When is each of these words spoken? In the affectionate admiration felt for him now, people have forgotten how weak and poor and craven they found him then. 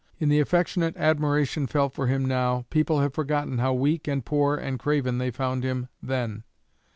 In 0.17 0.29
the 0.29 0.39
affectionate 0.39 0.97
admiration 0.97 1.67
felt 1.67 1.93
for 1.93 2.07
him 2.07 2.25
now, 2.25 2.65
people 2.71 3.01
have 3.01 3.13
forgotten 3.13 3.59
how 3.59 3.73
weak 3.73 4.07
and 4.07 4.25
poor 4.25 4.55
and 4.55 4.79
craven 4.79 5.19
they 5.19 5.29
found 5.29 5.63
him 5.63 5.89
then. 6.01 6.43